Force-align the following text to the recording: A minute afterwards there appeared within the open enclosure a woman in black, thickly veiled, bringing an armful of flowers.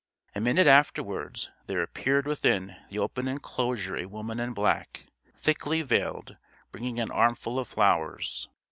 A 0.33 0.41
minute 0.41 0.65
afterwards 0.65 1.51
there 1.67 1.83
appeared 1.83 2.25
within 2.25 2.75
the 2.89 2.97
open 2.97 3.27
enclosure 3.27 3.95
a 3.97 4.07
woman 4.07 4.39
in 4.39 4.51
black, 4.51 5.05
thickly 5.35 5.83
veiled, 5.83 6.37
bringing 6.71 6.99
an 6.99 7.11
armful 7.11 7.59
of 7.59 7.67
flowers. 7.67 8.49